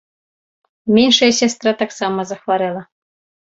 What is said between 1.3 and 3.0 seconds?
сястра таксама захварэла.